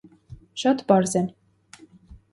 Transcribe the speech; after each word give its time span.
Շատ 0.61 0.81
պարզ 0.89 1.13
է. 1.23 1.25